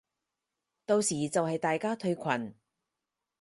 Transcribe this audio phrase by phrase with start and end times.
[0.83, 2.55] 到時就係大家退群